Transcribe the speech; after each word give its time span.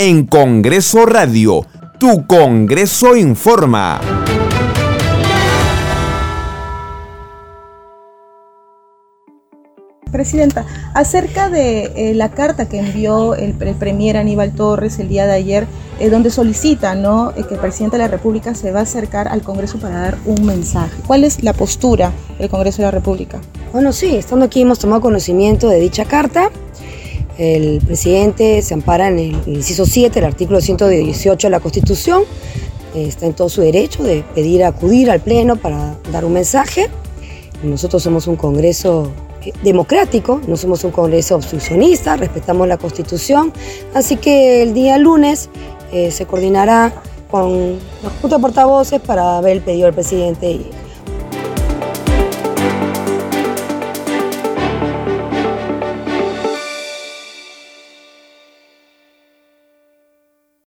En 0.00 0.26
Congreso 0.26 1.06
Radio, 1.06 1.66
tu 1.98 2.26
Congreso 2.26 3.16
informa. 3.16 4.00
Presidenta, 10.12 10.64
acerca 10.94 11.50
de 11.50 11.92
eh, 11.96 12.14
la 12.14 12.30
carta 12.30 12.68
que 12.68 12.78
envió 12.78 13.34
el, 13.34 13.56
el, 13.60 13.74
Premier 13.74 14.16
Aníbal 14.16 14.52
Torres 14.52 14.98
el 15.00 15.08
día 15.08 15.26
de 15.26 15.32
ayer, 15.32 15.66
eh, 15.98 16.10
donde 16.10 16.30
solicita 16.30 16.94
¿no? 16.94 17.32
Eh, 17.36 17.44
que 17.46 17.54
el 17.54 17.60
presidente 17.60 17.96
de 17.96 18.04
la 18.04 18.08
República 18.08 18.54
se 18.54 18.70
va 18.70 18.80
a 18.80 18.82
acercar 18.84 19.28
al 19.28 19.42
Congreso 19.42 19.78
para 19.78 20.00
dar 20.00 20.18
un 20.24 20.46
mensaje. 20.46 20.94
¿Cuál 21.06 21.24
es 21.24 21.42
la 21.42 21.52
postura 21.52 22.12
del 22.38 22.48
Congreso 22.48 22.78
de 22.78 22.84
la 22.84 22.92
República? 22.92 23.40
Bueno, 23.72 23.92
sí, 23.92 24.16
estando 24.16 24.46
aquí 24.46 24.62
hemos 24.62 24.78
tomado 24.78 25.02
conocimiento 25.02 25.68
de 25.68 25.80
dicha 25.80 26.04
carta. 26.04 26.50
El 27.38 27.80
presidente 27.80 28.60
se 28.62 28.74
ampara 28.74 29.08
en 29.08 29.18
el 29.20 29.42
inciso 29.46 29.86
7, 29.86 30.18
el 30.18 30.24
artículo 30.24 30.60
118 30.60 31.46
de 31.46 31.50
la 31.50 31.60
Constitución. 31.60 32.24
Está 32.96 33.26
en 33.26 33.32
todo 33.32 33.48
su 33.48 33.60
derecho 33.60 34.02
de 34.02 34.24
pedir 34.34 34.64
acudir 34.64 35.08
al 35.08 35.20
Pleno 35.20 35.54
para 35.54 35.96
dar 36.10 36.24
un 36.24 36.32
mensaje. 36.32 36.90
Nosotros 37.62 38.02
somos 38.02 38.26
un 38.26 38.34
Congreso 38.34 39.12
democrático, 39.62 40.40
no 40.48 40.56
somos 40.56 40.82
un 40.82 40.90
Congreso 40.90 41.36
obstruccionista, 41.36 42.16
respetamos 42.16 42.66
la 42.66 42.76
Constitución, 42.76 43.52
así 43.94 44.16
que 44.16 44.62
el 44.62 44.74
día 44.74 44.98
lunes 44.98 45.48
eh, 45.92 46.10
se 46.10 46.26
coordinará 46.26 46.92
con 47.30 47.78
los 48.02 48.12
juntos 48.20 48.40
portavoces 48.40 49.00
para 49.00 49.40
ver 49.40 49.58
el 49.58 49.62
pedido 49.62 49.84
del 49.84 49.94
presidente 49.94 50.50
y 50.50 50.70